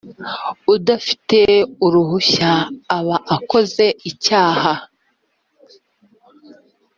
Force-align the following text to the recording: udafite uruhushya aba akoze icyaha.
udafite 0.73 1.39
uruhushya 1.85 2.51
aba 2.97 3.17
akoze 3.35 3.85
icyaha. 4.09 4.73